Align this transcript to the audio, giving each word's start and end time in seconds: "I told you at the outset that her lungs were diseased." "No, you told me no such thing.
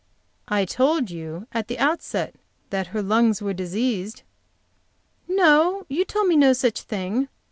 "I 0.47 0.65
told 0.65 1.11
you 1.11 1.45
at 1.51 1.67
the 1.67 1.77
outset 1.77 2.33
that 2.71 2.87
her 2.87 3.03
lungs 3.03 3.39
were 3.39 3.53
diseased." 3.53 4.23
"No, 5.27 5.85
you 5.89 6.05
told 6.05 6.25
me 6.27 6.35
no 6.35 6.53
such 6.53 6.81
thing. 6.81 7.27